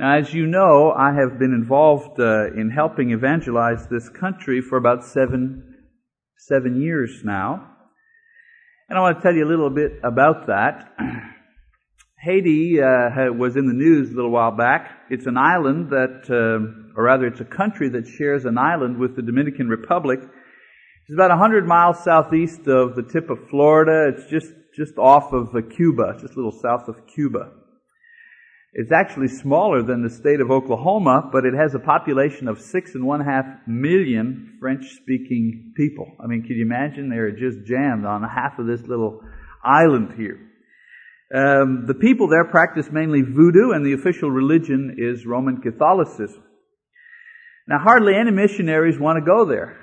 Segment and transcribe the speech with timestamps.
[0.00, 4.78] Now, as you know, I have been involved uh, in helping evangelize this country for
[4.78, 5.74] about seven,
[6.38, 7.68] seven years now.
[8.88, 10.94] And I want to tell you a little bit about that.
[12.22, 14.90] Haiti uh, was in the news a little while back.
[15.10, 19.16] It's an island that, uh, or rather, it's a country that shares an island with
[19.16, 20.20] the Dominican Republic.
[20.22, 24.14] It's about 100 miles southeast of the tip of Florida.
[24.16, 27.50] It's just, just off of uh, Cuba, just a little south of Cuba.
[28.72, 32.94] It's actually smaller than the state of Oklahoma, but it has a population of six
[32.94, 36.06] and one half million French speaking people.
[36.22, 37.10] I mean, can you imagine?
[37.10, 39.20] They're just jammed on half of this little
[39.64, 40.38] island here.
[41.34, 46.42] Um, the people there practice mainly voodoo, and the official religion is Roman Catholicism.
[47.66, 49.78] Now, hardly any missionaries want to go there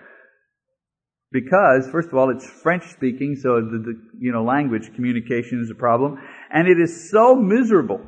[1.31, 5.69] because, first of all, it's French speaking, so the, the you know language communication is
[5.69, 6.17] a problem,
[6.49, 7.99] and it is so miserable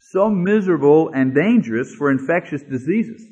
[0.00, 3.22] so miserable and dangerous for infectious diseases.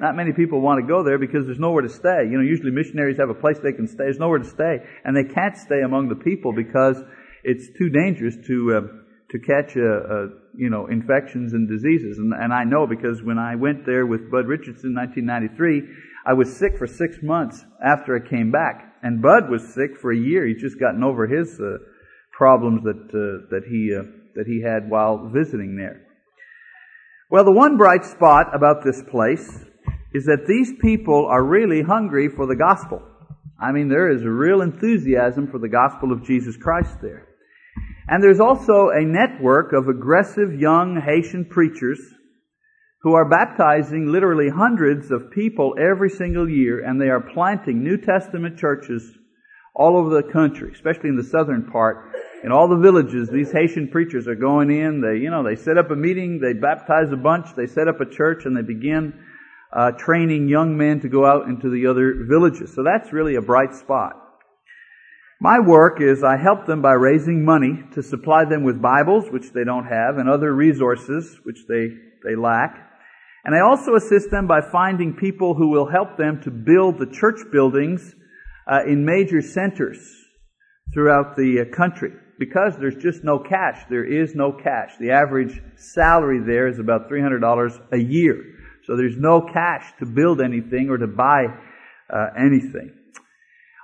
[0.00, 2.28] Not many people want to go there because there's nowhere to stay.
[2.28, 4.04] You know, usually missionaries have a place they can stay.
[4.04, 7.02] There's nowhere to stay, and they can't stay among the people because
[7.44, 8.80] it's too dangerous to uh,
[9.30, 12.18] to catch uh, uh, you know infections and diseases.
[12.18, 15.82] And, and I know because when I went there with Bud Richardson in 1993,
[16.26, 20.12] I was sick for six months after I came back, and Bud was sick for
[20.12, 20.46] a year.
[20.46, 21.78] He'd just gotten over his uh,
[22.32, 24.02] problems that uh, that he uh,
[24.34, 26.05] that he had while visiting there.
[27.28, 29.64] Well, the one bright spot about this place
[30.14, 33.02] is that these people are really hungry for the gospel.
[33.60, 37.26] I mean, there is a real enthusiasm for the gospel of Jesus Christ there.
[38.06, 41.98] And there's also a network of aggressive young Haitian preachers
[43.02, 47.96] who are baptizing literally hundreds of people every single year, and they are planting New
[47.96, 49.02] Testament churches
[49.74, 52.12] all over the country, especially in the southern part,
[52.44, 55.00] in all the villages, these Haitian preachers are going in.
[55.00, 58.00] They, you know, they set up a meeting, they baptize a bunch, they set up
[58.00, 59.14] a church, and they begin
[59.72, 62.74] uh, training young men to go out into the other villages.
[62.74, 64.12] So that's really a bright spot.
[65.40, 69.52] My work is I help them by raising money to supply them with Bibles, which
[69.52, 71.88] they don't have, and other resources, which they,
[72.24, 72.74] they lack.
[73.44, 77.06] And I also assist them by finding people who will help them to build the
[77.06, 78.14] church buildings
[78.66, 79.98] uh, in major centers
[80.92, 83.82] throughout the uh, country because there's just no cash.
[83.88, 84.92] There is no cash.
[84.98, 88.42] The average salary there is about $300 a year.
[88.84, 91.46] So there's no cash to build anything or to buy
[92.12, 92.92] uh, anything.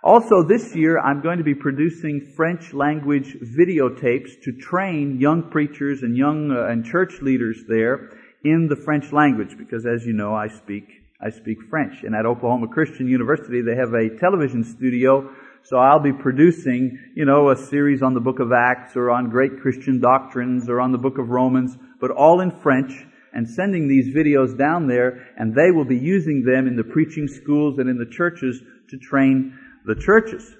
[0.04, 6.02] Also, this year I'm going to be producing French language videotapes to train young preachers
[6.02, 8.10] and young uh, and church leaders there
[8.44, 10.88] in the French language because, as you know, I speak
[11.24, 12.02] I speak French.
[12.02, 15.30] And at Oklahoma Christian University, they have a television studio
[15.64, 19.30] so I'll be producing, you know, a series on the book of Acts or on
[19.30, 22.92] great Christian doctrines or on the book of Romans, but all in French
[23.32, 27.28] and sending these videos down there and they will be using them in the preaching
[27.28, 29.56] schools and in the churches to train
[29.86, 30.52] the churches.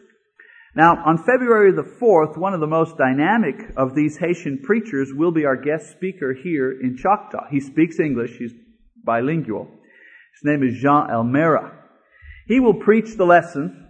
[0.74, 5.32] Now, on February the 4th, one of the most dynamic of these Haitian preachers will
[5.32, 7.48] be our guest speaker here in Choctaw.
[7.50, 8.36] He speaks English.
[8.38, 8.54] He's
[9.04, 9.66] bilingual.
[9.66, 11.72] His name is Jean Elmera.
[12.46, 13.88] He will preach the lesson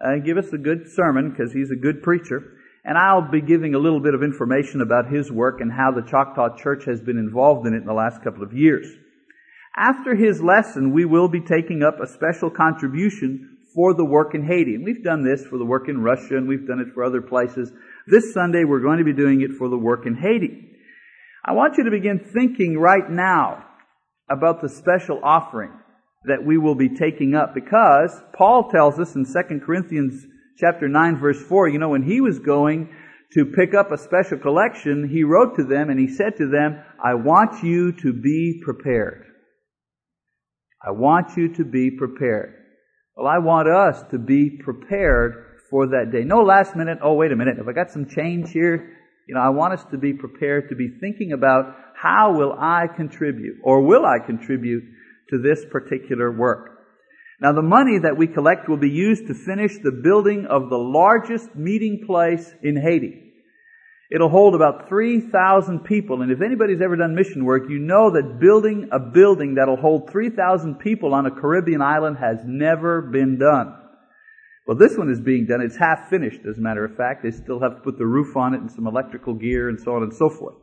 [0.00, 2.56] uh, give us a good sermon because he's a good preacher.
[2.84, 6.08] And I'll be giving a little bit of information about his work and how the
[6.08, 8.86] Choctaw Church has been involved in it in the last couple of years.
[9.76, 14.44] After his lesson, we will be taking up a special contribution for the work in
[14.44, 14.74] Haiti.
[14.74, 17.20] And we've done this for the work in Russia and we've done it for other
[17.20, 17.70] places.
[18.06, 20.70] This Sunday, we're going to be doing it for the work in Haiti.
[21.44, 23.64] I want you to begin thinking right now
[24.28, 25.72] about the special offering
[26.24, 30.26] that we will be taking up because Paul tells us in 2 Corinthians
[30.58, 32.94] chapter 9 verse 4, you know, when he was going
[33.32, 36.82] to pick up a special collection, he wrote to them and he said to them,
[37.02, 39.24] I want you to be prepared.
[40.86, 42.54] I want you to be prepared.
[43.16, 46.24] Well, I want us to be prepared for that day.
[46.24, 48.96] No last minute, oh, wait a minute, have I got some change here?
[49.28, 52.86] You know, I want us to be prepared to be thinking about how will I
[52.94, 54.82] contribute or will I contribute
[55.30, 56.78] to this particular work.
[57.40, 60.78] Now the money that we collect will be used to finish the building of the
[60.78, 63.30] largest meeting place in Haiti.
[64.12, 68.40] It'll hold about 3,000 people, and if anybody's ever done mission work, you know that
[68.40, 73.76] building a building that'll hold 3,000 people on a Caribbean island has never been done.
[74.66, 75.60] Well, this one is being done.
[75.62, 77.22] It's half finished, as a matter of fact.
[77.22, 79.94] They still have to put the roof on it and some electrical gear and so
[79.94, 80.56] on and so forth.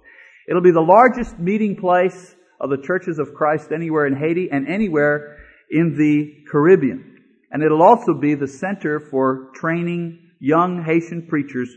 [0.48, 4.68] It'll be the largest meeting place of the churches of Christ anywhere in Haiti and
[4.68, 5.38] anywhere
[5.70, 7.18] in the Caribbean.
[7.52, 11.70] And it'll also be the center for training young Haitian preachers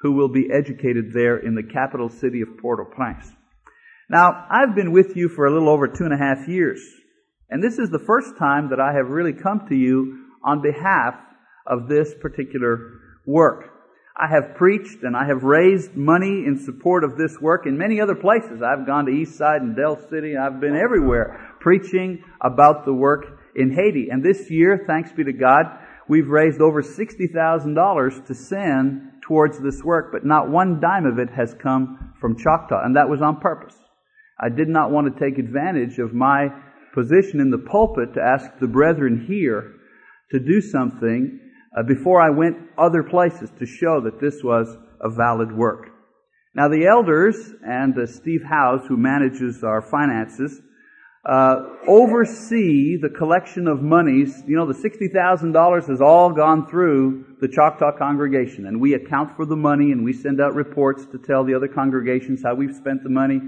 [0.00, 3.32] who will be educated there in the capital city of Port-au-Prince.
[4.10, 6.82] Now, I've been with you for a little over two and a half years,
[7.48, 11.14] and this is the first time that I have really come to you on behalf
[11.66, 13.71] of this particular work.
[14.16, 18.00] I have preached and I have raised money in support of this work in many
[18.00, 18.60] other places.
[18.62, 20.36] I've gone to Eastside and Del City.
[20.36, 23.24] I've been everywhere preaching about the work
[23.56, 24.08] in Haiti.
[24.10, 25.64] And this year, thanks be to God,
[26.08, 31.30] we've raised over $60,000 to send towards this work, but not one dime of it
[31.30, 32.84] has come from Choctaw.
[32.84, 33.76] And that was on purpose.
[34.38, 36.48] I did not want to take advantage of my
[36.92, 39.72] position in the pulpit to ask the brethren here
[40.32, 41.38] to do something
[41.76, 45.88] uh, before I went other places to show that this was a valid work.
[46.54, 50.60] Now the elders and uh, Steve House, who manages our finances,
[51.24, 51.54] uh,
[51.86, 54.42] oversee the collection of monies.
[54.46, 59.46] You know, the $60,000 has all gone through the Choctaw congregation, and we account for
[59.46, 63.02] the money and we send out reports to tell the other congregations how we've spent
[63.02, 63.40] the money.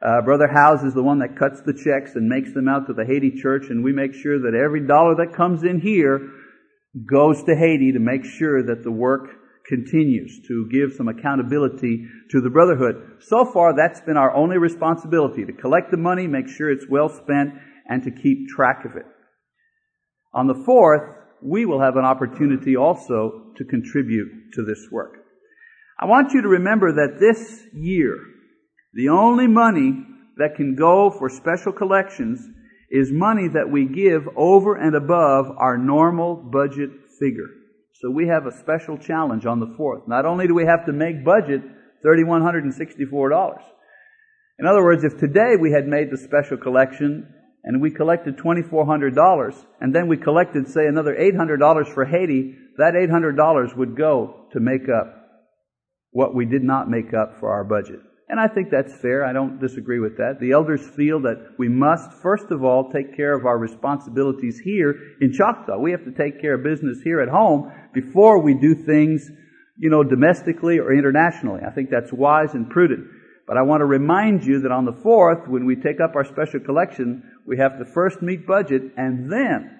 [0.00, 2.92] Uh, Brother House is the one that cuts the checks and makes them out to
[2.92, 6.30] the Haiti church, and we make sure that every dollar that comes in here
[7.04, 9.28] goes to Haiti to make sure that the work
[9.68, 13.20] continues, to give some accountability to the brotherhood.
[13.20, 17.08] So far, that's been our only responsibility, to collect the money, make sure it's well
[17.08, 17.50] spent,
[17.88, 19.06] and to keep track of it.
[20.32, 25.14] On the 4th, we will have an opportunity also to contribute to this work.
[25.98, 28.18] I want you to remember that this year,
[28.94, 30.04] the only money
[30.36, 32.46] that can go for special collections
[32.90, 37.48] is money that we give over and above our normal budget figure.
[37.94, 40.06] So we have a special challenge on the 4th.
[40.06, 41.62] Not only do we have to make budget
[42.04, 43.58] $3,164.
[44.58, 47.32] In other words, if today we had made the special collection
[47.64, 53.76] and we collected $2,400 and then we collected, say, another $800 for Haiti, that $800
[53.76, 55.14] would go to make up
[56.10, 58.00] what we did not make up for our budget.
[58.28, 59.24] And I think that's fair.
[59.24, 60.38] I don't disagree with that.
[60.40, 64.96] The elders feel that we must, first of all, take care of our responsibilities here
[65.20, 65.78] in Choctaw.
[65.78, 69.30] We have to take care of business here at home before we do things,
[69.78, 71.60] you know, domestically or internationally.
[71.64, 73.06] I think that's wise and prudent.
[73.46, 76.24] But I want to remind you that on the 4th, when we take up our
[76.24, 79.70] special collection, we have to first meet budget and then,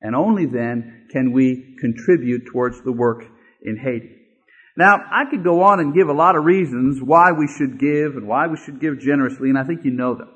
[0.00, 3.24] and only then, can we contribute towards the work
[3.62, 4.19] in Haiti.
[4.80, 8.16] Now, I could go on and give a lot of reasons why we should give
[8.16, 10.32] and why we should give generously, and I think you know them.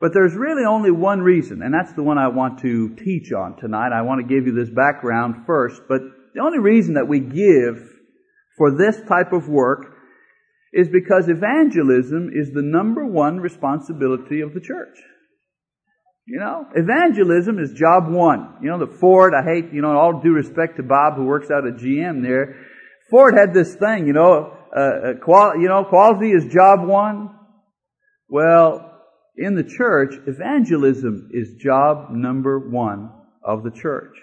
[0.00, 3.58] But there's really only one reason, and that's the one I want to teach on
[3.60, 3.92] tonight.
[3.92, 6.00] I want to give you this background first, but
[6.32, 7.86] the only reason that we give
[8.56, 9.92] for this type of work
[10.72, 14.96] is because evangelism is the number one responsibility of the church.
[16.26, 18.56] You know, evangelism is job one.
[18.62, 21.50] You know, the Ford, I hate, you know, all due respect to Bob who works
[21.50, 22.65] out at GM there,
[23.10, 27.30] Ford had this thing, you know, uh, uh, qual- you know, quality is job one.
[28.28, 28.92] Well,
[29.36, 33.10] in the church, evangelism is job number one
[33.44, 34.16] of the church.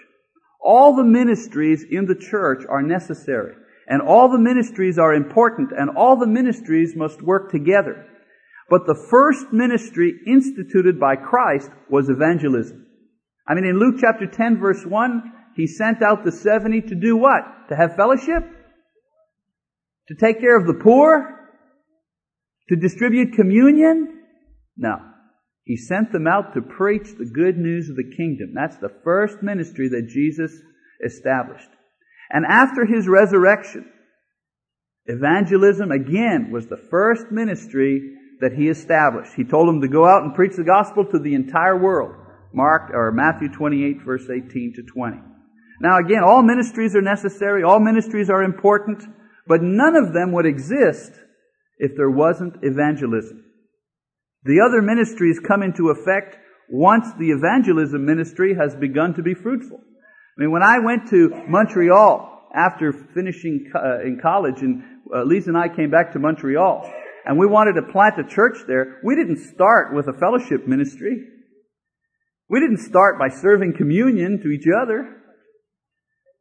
[0.60, 3.54] All the ministries in the church are necessary,
[3.86, 8.06] and all the ministries are important, and all the ministries must work together.
[8.68, 12.86] But the first ministry instituted by Christ was evangelism.
[13.46, 17.16] I mean, in Luke chapter 10 verse 1, he sent out the 70 to do
[17.16, 17.68] what?
[17.68, 18.42] To have fellowship?
[20.08, 21.40] To take care of the poor?
[22.68, 24.22] To distribute communion?
[24.76, 24.96] No.
[25.64, 28.52] He sent them out to preach the good news of the kingdom.
[28.54, 30.52] That's the first ministry that Jesus
[31.04, 31.68] established.
[32.30, 33.90] And after his resurrection,
[35.06, 39.32] evangelism again was the first ministry that he established.
[39.36, 42.14] He told them to go out and preach the gospel to the entire world.
[42.52, 45.16] Mark or Matthew 28 verse 18 to 20.
[45.80, 49.02] Now again, all ministries are necessary, all ministries are important.
[49.46, 51.12] But none of them would exist
[51.78, 53.44] if there wasn't evangelism.
[54.44, 56.36] The other ministries come into effect
[56.70, 59.78] once the evangelism ministry has begun to be fruitful.
[59.78, 64.82] I mean, when I went to Montreal after finishing uh, in college, and
[65.14, 66.90] uh, Lisa and I came back to Montreal,
[67.24, 71.16] and we wanted to plant a church there, we didn't start with a fellowship ministry.
[72.48, 75.22] We didn't start by serving communion to each other.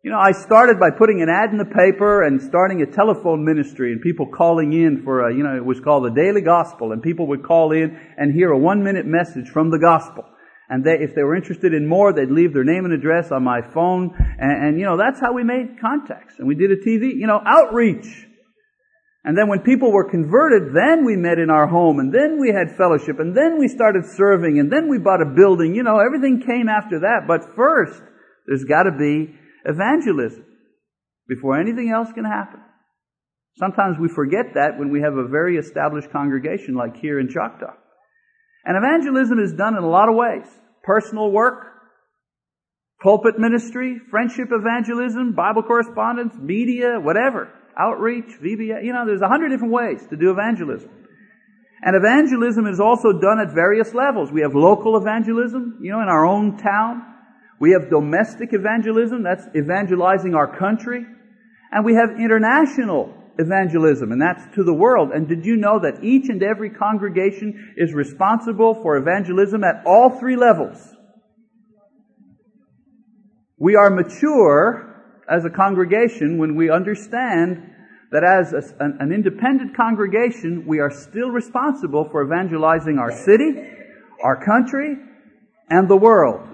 [0.03, 3.45] You know, I started by putting an ad in the paper and starting a telephone
[3.45, 6.91] ministry and people calling in for a, you know, it was called the Daily Gospel
[6.91, 10.25] and people would call in and hear a one minute message from the gospel.
[10.67, 13.45] And they, if they were interested in more, they'd leave their name and address on
[13.45, 14.11] my phone.
[14.19, 16.35] And, and, you know, that's how we made contacts.
[16.37, 18.27] And we did a TV, you know, outreach.
[19.23, 22.49] And then when people were converted, then we met in our home, and then we
[22.49, 25.75] had fellowship, and then we started serving, and then we bought a building.
[25.75, 27.23] You know, everything came after that.
[27.25, 28.01] But first,
[28.47, 30.45] there's got to be evangelism
[31.27, 32.59] before anything else can happen.
[33.57, 37.73] Sometimes we forget that when we have a very established congregation like here in Choctaw.
[38.65, 40.47] And evangelism is done in a lot of ways.
[40.83, 41.73] Personal work,
[43.01, 49.49] pulpit ministry, friendship evangelism, Bible correspondence, media, whatever, outreach, VBA, you know, there's a hundred
[49.49, 50.89] different ways to do evangelism.
[51.83, 54.31] And evangelism is also done at various levels.
[54.31, 57.03] We have local evangelism, you know, in our own town.
[57.59, 61.05] We have domestic evangelism, that's evangelizing our country.
[61.71, 65.09] And we have international evangelism, and that's to the world.
[65.11, 70.19] And did you know that each and every congregation is responsible for evangelism at all
[70.19, 70.77] three levels?
[73.57, 74.93] We are mature
[75.29, 77.71] as a congregation when we understand
[78.11, 83.67] that as a, an, an independent congregation, we are still responsible for evangelizing our city,
[84.23, 84.95] our country,
[85.69, 86.52] and the world.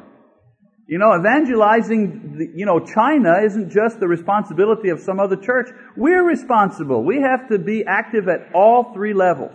[0.90, 5.70] You know, evangelizing, the, you know, China isn't just the responsibility of some other church.
[5.96, 7.06] We're responsible.
[7.06, 9.54] We have to be active at all three levels.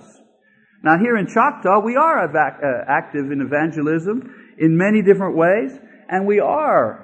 [0.85, 5.73] Now here in Choctaw, we are uh, active in evangelism in many different ways,
[6.09, 7.03] and we are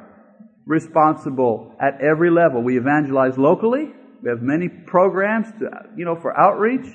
[0.65, 2.63] responsible at every level.
[2.63, 3.91] We evangelize locally.
[4.23, 6.87] We have many programs to, you know, for outreach,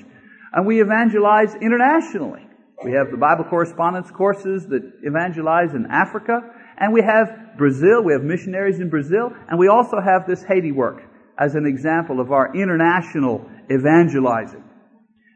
[0.54, 2.46] and we evangelize internationally.
[2.82, 6.40] We have the Bible correspondence courses that evangelize in Africa.
[6.78, 10.72] And we have Brazil, we have missionaries in Brazil, and we also have this Haiti
[10.72, 11.02] work
[11.38, 14.64] as an example of our international evangelizing.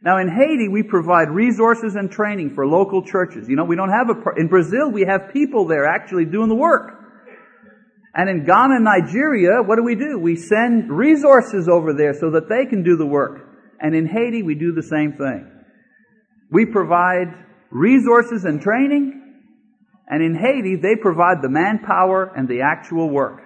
[0.03, 3.49] Now in Haiti, we provide resources and training for local churches.
[3.49, 6.55] You know, we don't have a, in Brazil, we have people there actually doing the
[6.55, 6.97] work.
[8.15, 10.19] And in Ghana and Nigeria, what do we do?
[10.19, 13.47] We send resources over there so that they can do the work.
[13.79, 15.51] And in Haiti, we do the same thing.
[16.51, 17.29] We provide
[17.71, 19.20] resources and training,
[20.11, 23.43] and in Haiti, they provide the manpower and the actual work.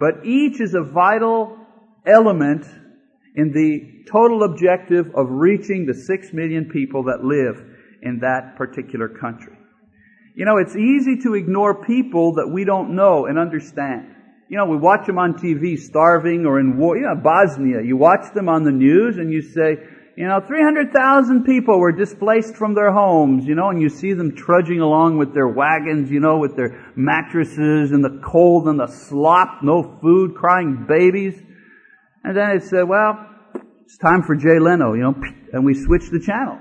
[0.00, 1.58] But each is a vital
[2.06, 2.64] element
[3.34, 7.62] in the total objective of reaching the six million people that live
[8.02, 9.52] in that particular country.
[10.34, 14.14] You know, it's easy to ignore people that we don't know and understand.
[14.48, 17.82] You know, we watch them on TV starving or in war, you know, Bosnia.
[17.82, 19.76] You watch them on the news and you say,
[20.16, 24.34] you know, 300,000 people were displaced from their homes, you know, and you see them
[24.34, 28.86] trudging along with their wagons, you know, with their mattresses and the cold and the
[28.86, 31.34] slop, no food, crying babies.
[32.24, 33.26] And then it said, well,
[33.84, 35.14] it's time for Jay Leno, you know,
[35.52, 36.60] and we switched the channel.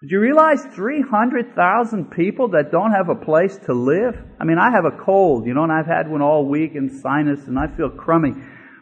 [0.00, 4.14] Did you realize 300,000 people that don't have a place to live?
[4.40, 6.90] I mean, I have a cold, you know, and I've had one all week and
[6.90, 8.32] sinus and I feel crummy.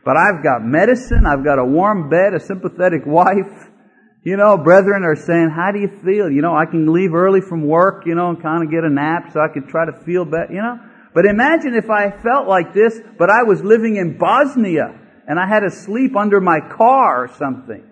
[0.06, 3.66] But I've got medicine, I've got a warm bed, a sympathetic wife.
[4.22, 6.30] You know, brethren are saying, how do you feel?
[6.30, 8.88] You know, I can leave early from work, you know, and kind of get a
[8.88, 10.78] nap so I can try to feel better, you know.
[11.12, 14.94] But imagine if I felt like this, but I was living in Bosnia
[15.26, 17.82] and I had to sleep under my car or something.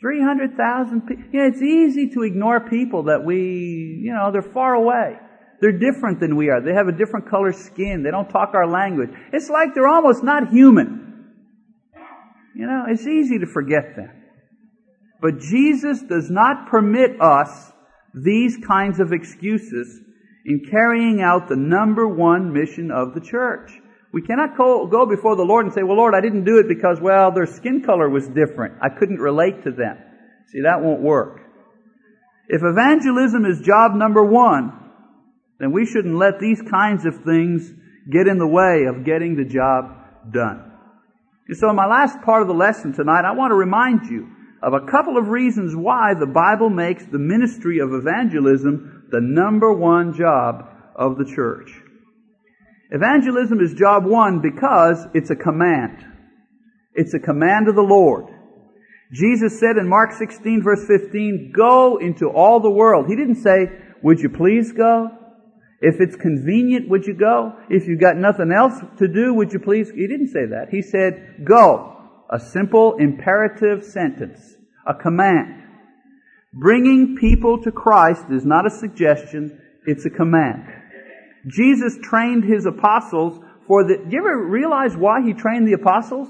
[0.00, 1.24] 300,000 people.
[1.32, 5.18] You know, it's easy to ignore people that we, you know, they're far away.
[5.60, 6.60] They're different than we are.
[6.60, 8.04] They have a different color skin.
[8.04, 9.10] They don't talk our language.
[9.32, 11.13] It's like they're almost not human.
[12.54, 14.10] You know, it's easy to forget them.
[15.20, 17.72] But Jesus does not permit us
[18.14, 20.00] these kinds of excuses
[20.46, 23.70] in carrying out the number one mission of the church.
[24.12, 27.00] We cannot go before the Lord and say, well, Lord, I didn't do it because,
[27.00, 28.74] well, their skin color was different.
[28.80, 29.96] I couldn't relate to them.
[30.52, 31.40] See, that won't work.
[32.46, 34.70] If evangelism is job number one,
[35.58, 37.72] then we shouldn't let these kinds of things
[38.12, 39.86] get in the way of getting the job
[40.30, 40.70] done.
[41.52, 44.28] So in my last part of the lesson tonight, I want to remind you
[44.62, 49.70] of a couple of reasons why the Bible makes the ministry of evangelism the number
[49.70, 50.64] one job
[50.96, 51.70] of the church.
[52.90, 56.02] Evangelism is job one because it's a command.
[56.94, 58.24] It's a command of the Lord.
[59.12, 63.06] Jesus said in Mark 16 verse 15, go into all the world.
[63.06, 63.68] He didn't say,
[64.02, 65.08] would you please go?
[65.86, 67.52] If it's convenient, would you go?
[67.68, 69.90] If you've got nothing else to do, would you please?
[69.90, 70.68] He didn't say that.
[70.70, 71.92] He said, go.
[72.30, 74.40] A simple imperative sentence.
[74.88, 75.62] A command.
[76.54, 80.64] Bringing people to Christ is not a suggestion, it's a command.
[81.48, 86.28] Jesus trained his apostles for the, do you ever realize why he trained the apostles?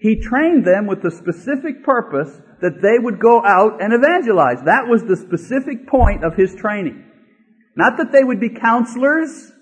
[0.00, 4.58] He trained them with the specific purpose that they would go out and evangelize.
[4.64, 7.03] That was the specific point of his training.
[7.76, 9.52] Not that they would be counselors,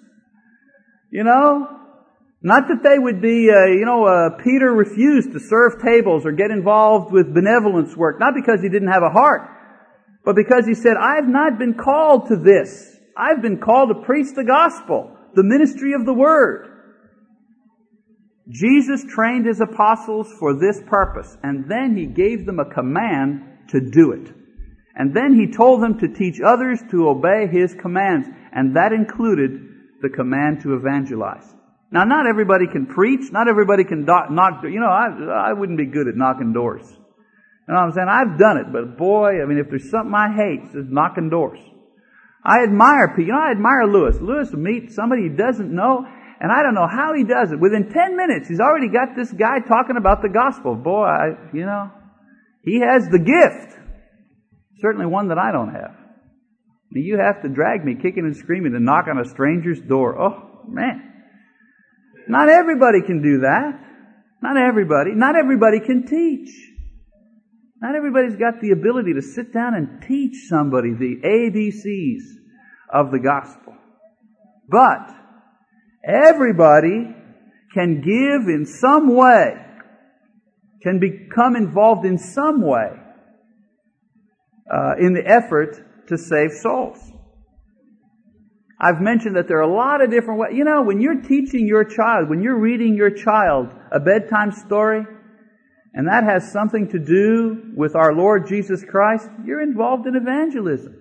[1.11, 1.79] you know.
[2.45, 6.33] Not that they would be, uh, you know, uh, Peter refused to serve tables or
[6.33, 9.49] get involved with benevolence work, not because he didn't have a heart,
[10.25, 12.97] but because he said, I've not been called to this.
[13.17, 16.69] I've been called to preach the gospel, the ministry of the word.
[18.49, 23.81] Jesus trained his apostles for this purpose, and then he gave them a command to
[23.81, 24.35] do it.
[24.95, 29.53] And then he told them to teach others to obey his commands, and that included
[30.03, 31.55] the command to evangelize.
[31.91, 35.79] Now, not everybody can preach, not everybody can do- knock, you know, I, I wouldn't
[35.79, 36.83] be good at knocking doors.
[36.89, 38.09] You know what I'm saying?
[38.09, 41.61] I've done it, but boy, I mean, if there's something I hate, it's knocking doors.
[42.45, 43.25] I admire people.
[43.25, 44.17] You know, I admire Lewis.
[44.21, 46.05] Lewis will meet somebody he doesn't know,
[46.41, 47.61] and I don't know how he does it.
[47.61, 50.75] Within 10 minutes, he's already got this guy talking about the gospel.
[50.75, 51.91] Boy, I, you know,
[52.65, 53.79] he has the gift.
[54.83, 55.95] Certainly one that I don't have.
[56.91, 60.21] You have to drag me kicking and screaming to knock on a stranger's door.
[60.21, 61.11] Oh, man.
[62.29, 63.81] Not everybody can do that.
[64.43, 65.13] Not everybody.
[65.15, 66.51] Not everybody can teach.
[67.81, 72.23] Not everybody's got the ability to sit down and teach somebody the ABCs
[72.93, 73.75] of the gospel.
[74.69, 75.15] But
[76.05, 77.15] everybody
[77.73, 79.55] can give in some way,
[80.83, 83.02] can become involved in some way
[84.73, 86.99] uh, in the effort to save souls.
[88.81, 90.53] I've mentioned that there are a lot of different ways.
[90.55, 95.05] You know, when you're teaching your child, when you're reading your child a bedtime story,
[95.95, 100.97] and that has something to do with our Lord Jesus Christ, you're involved in evangelism.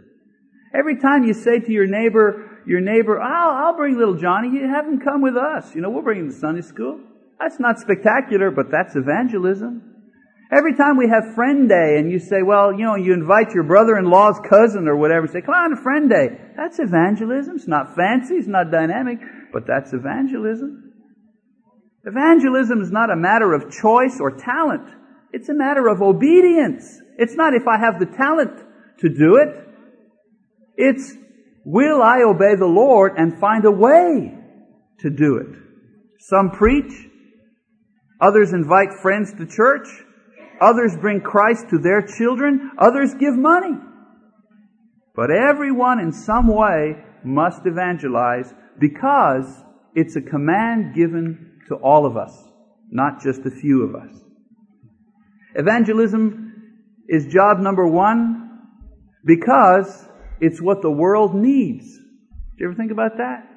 [0.77, 4.67] Every time you say to your neighbor, your neighbor, I'll, I'll bring little Johnny, you
[4.67, 5.73] have him come with us.
[5.73, 6.99] You know, we'll bring him to Sunday school.
[7.39, 9.90] That's not spectacular, but that's evangelism.
[10.51, 13.63] Every time we have friend day and you say, well, you know, you invite your
[13.63, 16.27] brother-in-law's cousin or whatever, say, come on friend day.
[16.57, 17.55] That's evangelism.
[17.55, 19.19] It's not fancy, it's not dynamic,
[19.53, 20.91] but that's evangelism.
[22.03, 24.89] Evangelism is not a matter of choice or talent.
[25.31, 26.99] It's a matter of obedience.
[27.17, 28.59] It's not if I have the talent
[28.99, 29.49] to do it.
[30.75, 31.13] It's
[31.63, 34.35] will I obey the Lord and find a way
[34.99, 35.57] to do it.
[36.19, 36.91] Some preach.
[38.19, 39.87] Others invite friends to church.
[40.61, 42.71] Others bring Christ to their children.
[42.77, 43.77] Others give money.
[45.15, 49.63] But everyone in some way must evangelize because
[49.95, 52.31] it's a command given to all of us,
[52.89, 54.15] not just a few of us.
[55.55, 56.53] Evangelism
[57.09, 58.59] is job number one
[59.25, 60.07] because
[60.39, 61.85] it's what the world needs.
[61.85, 63.47] Did you ever think about that?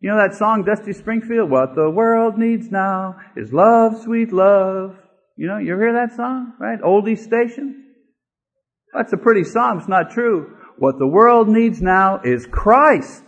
[0.00, 1.50] You know that song, Dusty Springfield?
[1.50, 4.96] What the world needs now is love, sweet love.
[5.40, 6.52] You know, you hear that song?
[6.60, 6.78] Right?
[6.82, 7.86] Oldie station?
[8.92, 9.78] That's a pretty song.
[9.78, 10.54] It's not true.
[10.78, 13.24] What the world needs now is Christ.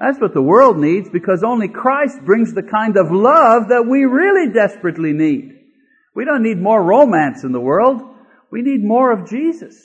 [0.00, 4.06] That's what the world needs because only Christ brings the kind of love that we
[4.06, 5.52] really desperately need.
[6.16, 8.02] We don't need more romance in the world.
[8.50, 9.76] We need more of Jesus.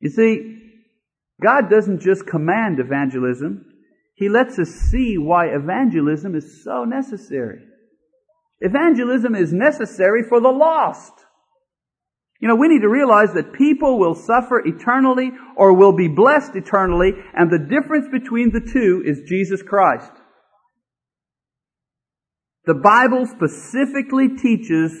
[0.00, 0.58] You see,
[1.40, 3.73] God doesn't just command evangelism.
[4.14, 7.60] He lets us see why evangelism is so necessary.
[8.60, 11.12] Evangelism is necessary for the lost.
[12.40, 16.54] You know, we need to realize that people will suffer eternally or will be blessed
[16.54, 20.12] eternally, and the difference between the two is Jesus Christ.
[22.66, 24.92] The Bible specifically teaches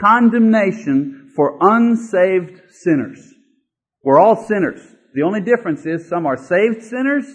[0.00, 3.20] condemnation for unsaved sinners.
[4.02, 4.80] We're all sinners.
[5.14, 7.26] The only difference is some are saved sinners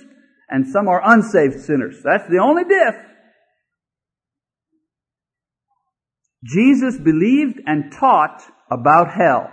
[0.50, 1.98] and some are unsaved sinners.
[2.04, 2.96] That's the only diff.
[6.44, 9.50] Jesus believed and taught about hell.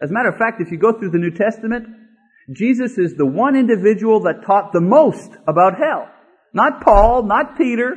[0.00, 1.86] As a matter of fact, if you go through the New Testament,
[2.54, 6.08] Jesus is the one individual that taught the most about hell.
[6.54, 7.96] Not Paul, not Peter,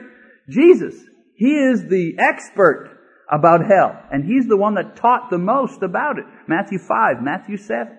[0.49, 0.95] Jesus.
[1.35, 2.97] He is the expert
[3.31, 6.25] about hell, and he's the one that taught the most about it.
[6.47, 7.97] Matthew 5, Matthew 7.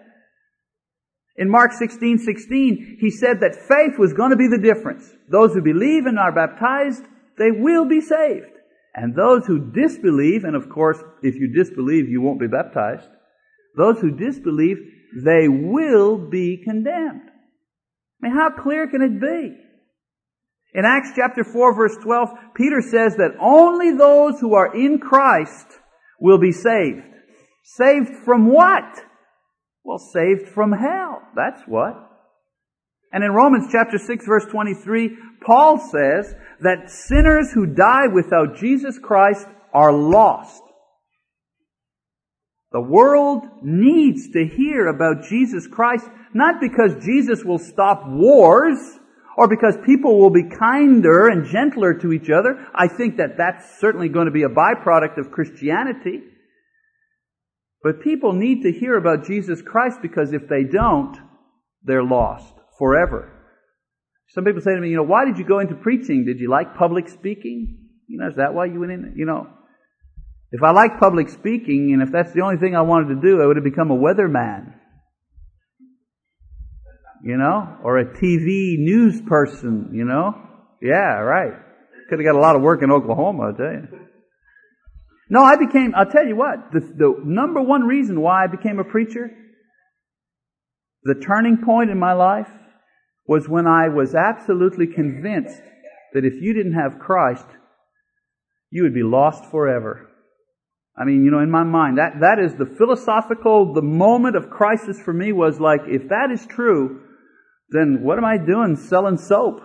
[1.40, 5.10] In Mark 16, 16, he said that faith was going to be the difference.
[5.30, 7.02] Those who believe and are baptized,
[7.38, 8.52] they will be saved.
[8.94, 13.08] And those who disbelieve, and of course, if you disbelieve, you won't be baptized.
[13.74, 14.76] Those who disbelieve,
[15.24, 17.30] they will be condemned.
[18.22, 19.56] I mean, how clear can it be?
[20.74, 25.68] In Acts chapter 4 verse 12, Peter says that only those who are in Christ
[26.20, 27.00] will be saved.
[27.64, 29.06] Saved from what?
[29.84, 31.22] Well, saved from hell.
[31.34, 31.94] That's what.
[33.12, 38.98] And in Romans chapter 6 verse 23, Paul says that sinners who die without Jesus
[38.98, 40.62] Christ are lost.
[42.72, 48.78] The world needs to hear about Jesus Christ, not because Jesus will stop wars,
[49.36, 52.64] or because people will be kinder and gentler to each other.
[52.74, 56.20] I think that that's certainly going to be a byproduct of Christianity.
[57.82, 61.16] But people need to hear about Jesus Christ because if they don't,
[61.82, 63.32] they're lost forever.
[64.28, 66.24] Some people say to me, you know, why did you go into preaching?
[66.24, 67.88] Did you like public speaking?
[68.06, 69.14] You know, is that why you went in?
[69.16, 69.48] You know,
[70.52, 73.42] if I liked public speaking and if that's the only thing I wanted to do,
[73.42, 74.74] I would have become a weatherman.
[77.22, 80.34] You know, or a TV news person, you know?
[80.80, 81.52] Yeah, right.
[82.08, 84.09] Could have got a lot of work in Oklahoma, I tell you.
[85.30, 88.80] No, I became, I'll tell you what, the, the number one reason why I became
[88.80, 89.30] a preacher,
[91.04, 92.50] the turning point in my life,
[93.28, 95.62] was when I was absolutely convinced
[96.12, 97.46] that if you didn't have Christ,
[98.72, 100.08] you would be lost forever.
[100.98, 104.50] I mean, you know, in my mind, that, that is the philosophical, the moment of
[104.50, 107.02] crisis for me was like, if that is true,
[107.68, 109.60] then what am I doing selling soap?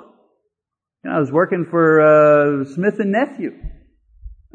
[1.03, 3.51] You know, I was working for uh, Smith and Nephew,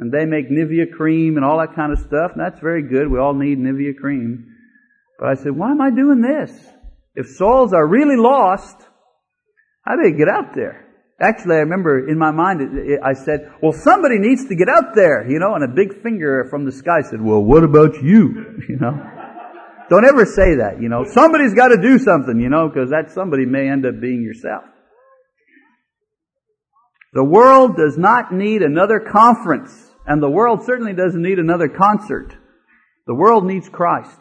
[0.01, 3.11] and they make Nivea cream and all that kind of stuff, and that's very good.
[3.11, 4.47] We all need Nivea cream.
[5.19, 6.51] But I said, why am I doing this?
[7.15, 8.77] If souls are really lost,
[9.85, 10.87] how do they get out there?
[11.21, 14.71] Actually, I remember in my mind, it, it, I said, well, somebody needs to get
[14.71, 18.03] out there, you know, and a big finger from the sky said, well, what about
[18.03, 18.57] you?
[18.71, 18.97] You know?
[19.91, 21.05] Don't ever say that, you know.
[21.05, 24.63] Somebody's got to do something, you know, because that somebody may end up being yourself.
[27.13, 32.35] The world does not need another conference, and the world certainly doesn't need another concert.
[33.07, 34.21] The world needs Christ.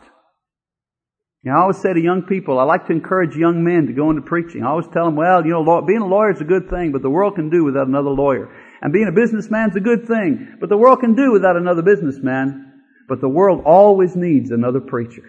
[1.44, 3.94] You know, I always say to young people, I like to encourage young men to
[3.94, 4.64] go into preaching.
[4.64, 7.02] I always tell them, well, you know, being a lawyer is a good thing, but
[7.02, 8.50] the world can do without another lawyer.
[8.82, 11.82] And being a businessman is a good thing, but the world can do without another
[11.82, 12.66] businessman.
[13.08, 15.24] But the world always needs another preacher.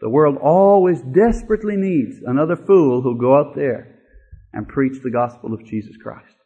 [0.00, 3.98] The world always desperately needs another fool who'll go out there
[4.52, 6.39] and preach the gospel of Jesus Christ.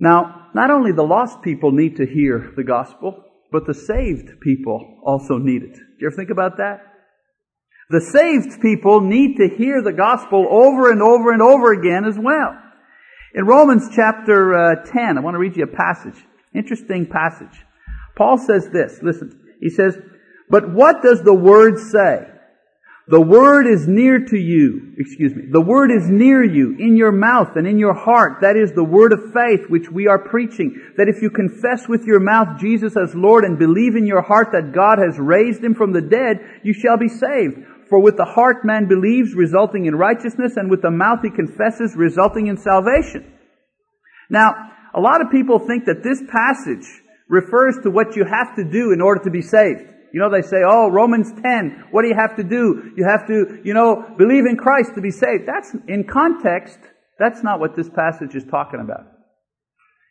[0.00, 5.00] Now, not only the lost people need to hear the gospel, but the saved people
[5.04, 5.74] also need it.
[5.74, 6.80] Do you ever think about that?
[7.90, 12.16] The saved people need to hear the gospel over and over and over again as
[12.18, 12.56] well.
[13.34, 16.24] In Romans chapter uh, 10, I want to read you a passage.
[16.54, 17.64] Interesting passage.
[18.16, 19.98] Paul says this, listen, he says,
[20.48, 22.26] But what does the word say?
[23.10, 27.10] The word is near to you, excuse me, the word is near you, in your
[27.10, 28.38] mouth and in your heart.
[28.40, 30.78] That is the word of faith which we are preaching.
[30.96, 34.50] That if you confess with your mouth Jesus as Lord and believe in your heart
[34.52, 37.58] that God has raised him from the dead, you shall be saved.
[37.88, 41.96] For with the heart man believes, resulting in righteousness, and with the mouth he confesses,
[41.96, 43.26] resulting in salvation.
[44.30, 44.54] Now,
[44.94, 46.86] a lot of people think that this passage
[47.28, 49.89] refers to what you have to do in order to be saved.
[50.12, 52.92] You know, they say, oh, Romans 10, what do you have to do?
[52.96, 55.46] You have to, you know, believe in Christ to be saved.
[55.46, 56.78] That's, in context,
[57.18, 59.06] that's not what this passage is talking about.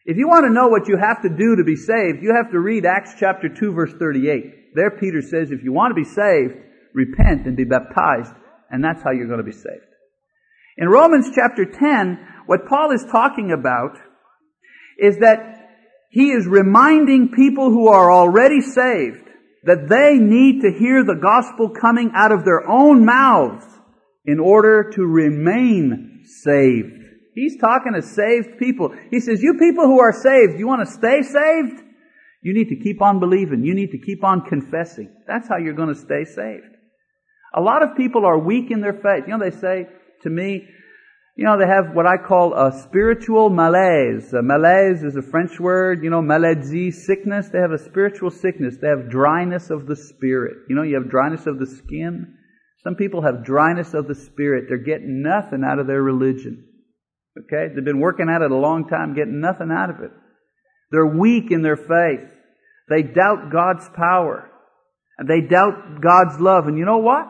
[0.05, 2.51] If you want to know what you have to do to be saved, you have
[2.51, 4.75] to read Acts chapter 2 verse 38.
[4.75, 6.55] There Peter says, if you want to be saved,
[6.93, 8.33] repent and be baptized,
[8.69, 9.85] and that's how you're going to be saved.
[10.77, 13.97] In Romans chapter 10, what Paul is talking about
[14.97, 15.69] is that
[16.09, 19.28] he is reminding people who are already saved
[19.63, 23.65] that they need to hear the gospel coming out of their own mouths
[24.25, 26.93] in order to remain saved.
[27.35, 28.93] He's talking to saved people.
[29.11, 31.81] He says, you people who are saved, you want to stay saved?
[32.41, 33.63] You need to keep on believing.
[33.63, 35.13] You need to keep on confessing.
[35.27, 36.75] That's how you're going to stay saved.
[37.53, 39.25] A lot of people are weak in their faith.
[39.27, 39.87] You know, they say
[40.23, 40.67] to me,
[41.39, 44.33] you know, they have what I call a spiritual malaise.
[44.33, 47.47] A malaise is a French word, you know, maladie, sickness.
[47.47, 48.75] They have a spiritual sickness.
[48.75, 50.57] They have dryness of the spirit.
[50.67, 52.35] You know, you have dryness of the skin.
[52.83, 54.65] Some people have dryness of the spirit.
[54.67, 56.67] They're getting nothing out of their religion.
[57.37, 57.73] Okay?
[57.73, 60.11] They've been working at it a long time, getting nothing out of it.
[60.91, 62.27] They're weak in their faith.
[62.89, 64.51] They doubt God's power.
[65.17, 66.67] And they doubt God's love.
[66.67, 67.27] And you know what?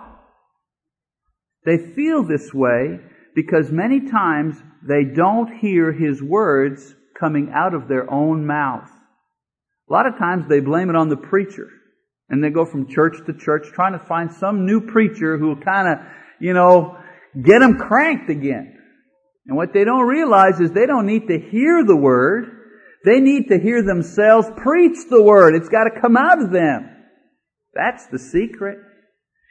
[1.64, 3.02] They feel this way
[3.42, 8.90] because many times they don't hear His words coming out of their own mouth.
[9.90, 11.70] A lot of times they blame it on the preacher.
[12.30, 15.62] And they go from church to church trying to find some new preacher who will
[15.62, 16.06] kind of,
[16.42, 16.98] you know,
[17.42, 18.78] get them cranked again.
[19.48, 22.46] And what they don't realize is they don't need to hear the word.
[23.06, 25.56] They need to hear themselves preach the word.
[25.56, 26.90] It's got to come out of them.
[27.74, 28.80] That's the secret.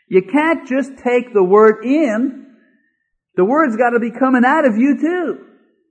[0.09, 2.48] You can't just take the word in
[3.39, 5.39] the word's got to be coming out of you too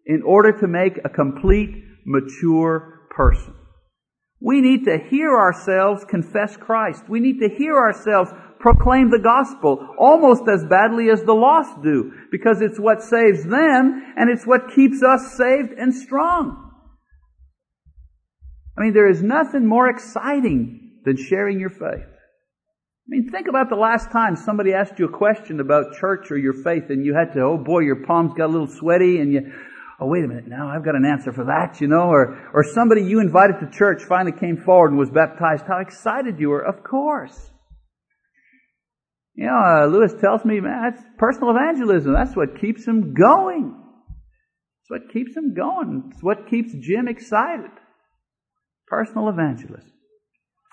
[0.05, 1.69] in order to make a complete,
[2.05, 3.55] mature person.
[4.41, 7.03] We need to hear ourselves confess Christ.
[7.07, 12.11] We need to hear ourselves proclaim the gospel almost as badly as the lost do
[12.33, 16.69] because it's what saves them and it's what keeps us saved and strong.
[18.77, 22.16] I mean, there is nothing more exciting than sharing your faith.
[23.07, 26.37] I mean, think about the last time somebody asked you a question about church or
[26.37, 29.31] your faith and you had to, oh boy, your palms got a little sweaty and
[29.31, 29.49] you,
[30.01, 32.65] oh wait a minute, now I've got an answer for that, you know, or, or
[32.75, 35.63] somebody you invited to church finally came forward and was baptized.
[35.65, 36.59] How excited you were.
[36.59, 37.49] Of course.
[39.35, 42.11] You know, uh, Lewis tells me, man, that's personal evangelism.
[42.11, 43.73] That's what keeps him going.
[44.81, 46.11] It's what keeps him going.
[46.11, 47.71] It's what keeps Jim excited.
[48.87, 49.93] Personal evangelism.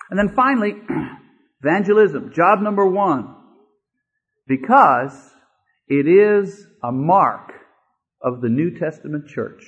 [0.09, 0.73] And then finally,
[1.65, 3.35] evangelism, job number one.
[4.47, 5.13] Because
[5.87, 7.51] it is a mark
[8.21, 9.63] of the New Testament church.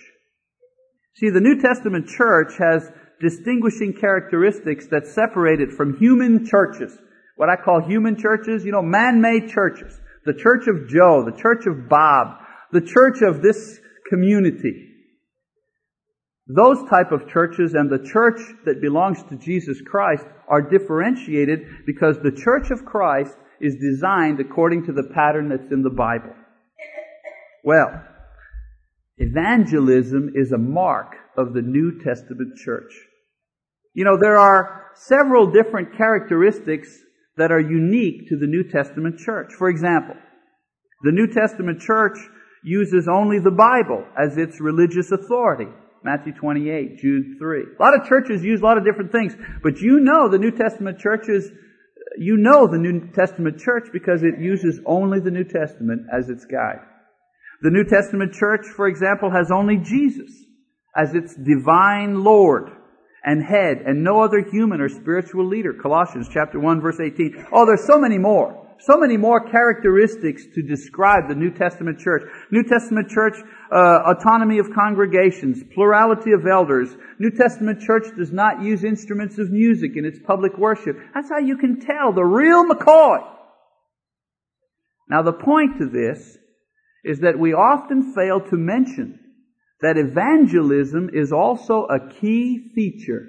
[1.16, 6.96] See, the New Testament church has distinguishing characteristics that separate it from human churches.
[7.36, 10.00] What I call human churches, you know, man-made churches.
[10.26, 12.38] The church of Joe, the church of Bob,
[12.72, 13.80] the church of this
[14.10, 14.84] community.
[16.48, 22.18] Those type of churches and the church that belongs to Jesus Christ are differentiated because
[22.18, 26.34] the church of Christ is designed according to the pattern that's in the Bible.
[27.64, 28.04] Well,
[29.18, 32.94] evangelism is a mark of the New Testament church.
[33.94, 36.88] You know, there are several different characteristics
[37.38, 39.54] that are unique to the New Testament church.
[39.58, 40.16] For example,
[41.04, 42.18] the New Testament church
[42.64, 45.72] uses only the Bible as its religious authority.
[46.04, 47.64] Matthew 28, Jude 3.
[47.80, 50.52] A lot of churches use a lot of different things, but you know the New
[50.52, 51.50] Testament churches,
[52.18, 56.46] you know the New Testament church because it uses only the New Testament as its
[56.46, 56.80] guide.
[57.62, 60.32] The New Testament church, for example, has only Jesus
[60.96, 62.70] as its divine Lord
[63.24, 65.74] and head and no other human or spiritual leader.
[65.74, 67.48] Colossians chapter 1 verse 18.
[67.52, 72.24] Oh, there's so many more so many more characteristics to describe the New Testament church.
[72.52, 73.36] New Testament church,
[73.72, 76.90] uh, autonomy of congregations, plurality of elders.
[77.20, 80.98] New Testament church does not use instruments of music in its public worship.
[81.14, 83.20] That's how you can tell the real McCoy.
[85.10, 86.38] Now the point to this
[87.04, 89.20] is that we often fail to mention
[89.82, 93.28] that evangelism is also a key feature,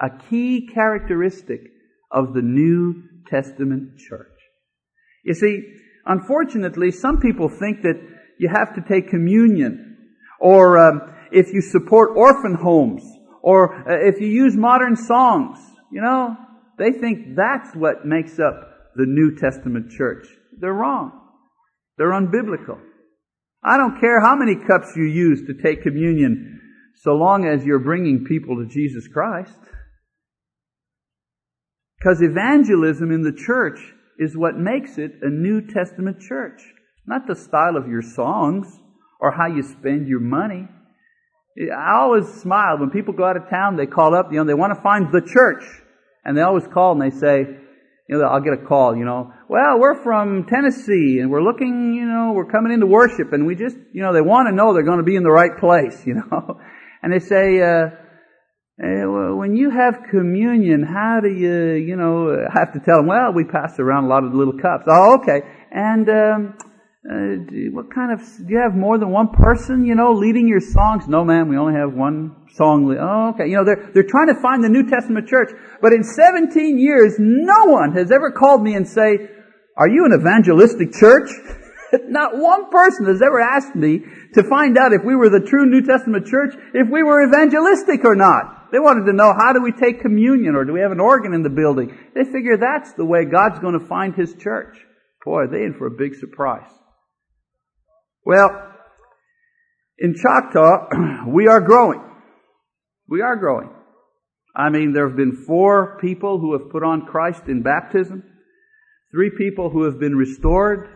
[0.00, 1.60] a key characteristic
[2.10, 4.29] of the New Testament church.
[5.24, 5.74] You see,
[6.06, 8.00] unfortunately, some people think that
[8.38, 9.98] you have to take communion,
[10.40, 13.02] or um, if you support orphan homes,
[13.42, 15.58] or uh, if you use modern songs,
[15.92, 16.36] you know,
[16.78, 18.54] they think that's what makes up
[18.96, 20.26] the New Testament church.
[20.58, 21.12] They're wrong.
[21.98, 22.78] They're unbiblical.
[23.62, 26.60] I don't care how many cups you use to take communion,
[27.02, 29.58] so long as you're bringing people to Jesus Christ.
[31.98, 33.78] Because evangelism in the church
[34.20, 36.60] is what makes it a New Testament church.
[37.06, 38.78] Not the style of your songs
[39.18, 40.68] or how you spend your money.
[41.58, 44.54] I always smile when people go out of town, they call up, you know, they
[44.54, 45.64] want to find the church.
[46.22, 47.46] And they always call and they say,
[48.08, 51.94] you know, I'll get a call, you know, well, we're from Tennessee and we're looking,
[51.94, 54.74] you know, we're coming into worship and we just, you know, they want to know
[54.74, 56.60] they're going to be in the right place, you know.
[57.02, 57.88] And they say, uh,
[58.80, 63.44] when you have communion, how do you, you know, have to tell them, well, we
[63.44, 64.84] pass around a lot of little cups.
[64.88, 65.40] Oh, okay.
[65.70, 66.58] And, um,
[67.00, 70.46] uh, do, what kind of, do you have more than one person, you know, leading
[70.46, 71.08] your songs?
[71.08, 72.94] No, ma'am, we only have one song.
[73.00, 73.48] Oh, okay.
[73.48, 75.50] You know, they're, they're trying to find the New Testament church.
[75.80, 79.28] But in 17 years, no one has ever called me and say,
[79.76, 81.30] are you an evangelistic church?
[82.04, 84.00] Not one person has ever asked me
[84.34, 88.04] to find out if we were the true New Testament church, if we were evangelistic
[88.04, 88.59] or not.
[88.72, 91.34] They wanted to know how do we take communion or do we have an organ
[91.34, 91.96] in the building?
[92.14, 94.76] They figure that's the way God's going to find His church.
[95.24, 96.70] Boy, they in for a big surprise.
[98.24, 98.72] Well,
[99.98, 102.02] in Choctaw, we are growing.
[103.08, 103.70] We are growing.
[104.56, 108.22] I mean, there have been four people who have put on Christ in baptism,
[109.12, 110.88] three people who have been restored,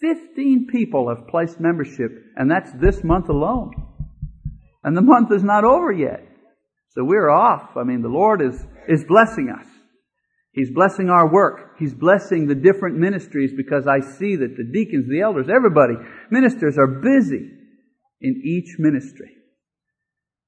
[0.00, 3.72] 15 people have placed membership, and that's this month alone.
[4.84, 6.27] And the month is not over yet.
[6.90, 7.76] So we're off.
[7.76, 8.54] I mean, the Lord is,
[8.88, 9.66] is blessing us.
[10.52, 11.76] He's blessing our work.
[11.78, 15.94] He's blessing the different ministries because I see that the deacons, the elders, everybody,
[16.30, 17.50] ministers are busy
[18.20, 19.30] in each ministry.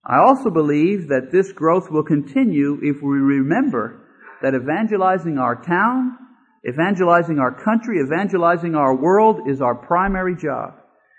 [0.05, 4.09] I also believe that this growth will continue if we remember
[4.42, 6.16] that evangelizing our town,
[6.68, 10.72] evangelizing our country, evangelizing our world is our primary job.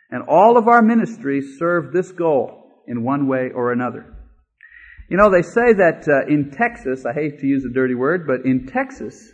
[0.10, 4.20] And all of our ministries serve this goal in one way or another.
[5.12, 8.26] You know, they say that uh, in Texas, I hate to use a dirty word,
[8.26, 9.34] but in Texas,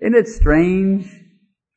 [0.00, 1.04] isn't it strange?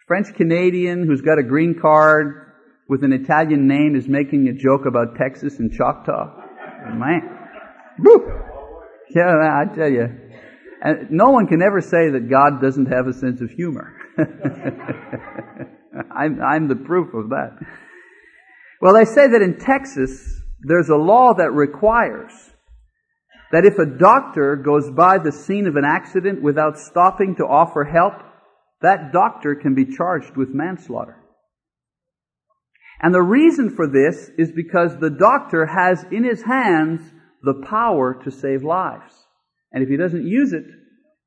[0.07, 2.53] French Canadian who's got a green card
[2.87, 6.37] with an Italian name is making a joke about Texas and Choctaw.
[6.93, 7.37] Man.
[7.99, 8.31] Woo!
[9.13, 10.07] Yeah, I tell you.
[10.81, 13.93] And no one can ever say that God doesn't have a sense of humor.
[16.15, 17.59] I'm, I'm the proof of that.
[18.81, 22.31] Well, they say that in Texas, there's a law that requires
[23.51, 27.83] that if a doctor goes by the scene of an accident without stopping to offer
[27.83, 28.13] help,
[28.81, 31.17] that doctor can be charged with manslaughter.
[33.01, 37.01] And the reason for this is because the doctor has in his hands
[37.43, 39.13] the power to save lives.
[39.71, 40.65] And if he doesn't use it,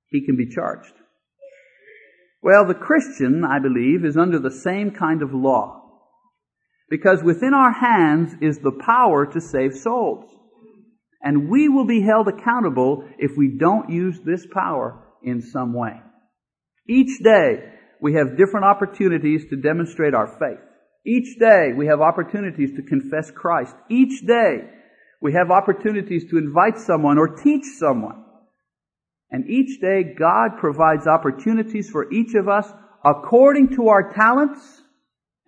[0.08, 0.92] he can be charged.
[2.42, 5.79] Well, the Christian, I believe, is under the same kind of law.
[6.90, 10.29] Because within our hands is the power to save souls.
[11.22, 16.00] And we will be held accountable if we don't use this power in some way.
[16.88, 17.62] Each day,
[18.00, 20.59] we have different opportunities to demonstrate our faith.
[21.07, 23.74] Each day, we have opportunities to confess Christ.
[23.88, 24.70] Each day,
[25.20, 28.24] we have opportunities to invite someone or teach someone.
[29.31, 32.66] And each day, God provides opportunities for each of us
[33.05, 34.79] according to our talents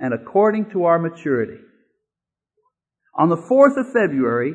[0.03, 1.59] and according to our maturity.
[3.17, 4.53] On the 4th of February,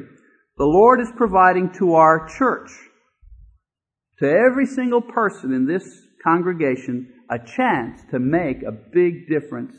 [0.58, 2.70] the Lord is providing to our church,
[4.20, 5.88] to every single person in this
[6.24, 9.74] congregation, a chance to make a big difference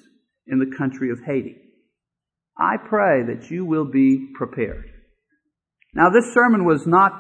[0.47, 1.57] in the country of Haiti.
[2.59, 4.87] I pray that you will be prepared.
[5.95, 7.13] Now, this sermon was not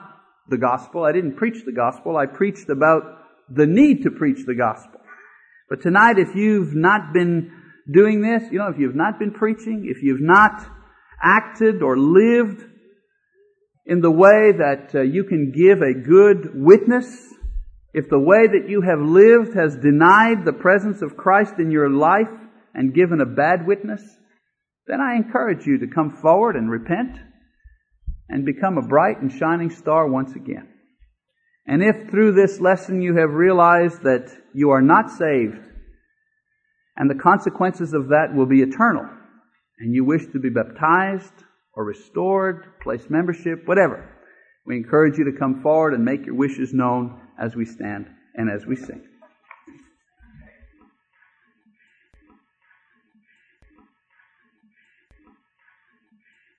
[0.48, 1.04] the gospel.
[1.04, 2.16] I didn't preach the gospel.
[2.16, 3.02] I preached about
[3.50, 5.00] the need to preach the gospel.
[5.68, 7.57] But tonight, if you've not been
[7.90, 10.66] doing this, you know, if you've not been preaching, if you've not
[11.22, 12.62] acted or lived
[13.86, 17.06] in the way that uh, you can give a good witness,
[17.94, 21.90] if the way that you have lived has denied the presence of Christ in your
[21.90, 22.28] life
[22.74, 24.02] and given a bad witness,
[24.86, 27.18] then I encourage you to come forward and repent
[28.28, 30.68] and become a bright and shining star once again.
[31.66, 35.67] And if through this lesson you have realized that you are not saved,
[36.98, 39.08] and the consequences of that will be eternal,
[39.78, 41.32] and you wish to be baptized
[41.74, 44.04] or restored, place membership, whatever,
[44.66, 48.50] we encourage you to come forward and make your wishes known as we stand and
[48.50, 49.07] as we sing.